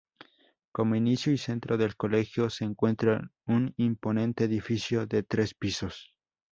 [0.71, 6.15] Como inicio y centro del colegio, se encuentra un imponente edificio de tres pisos.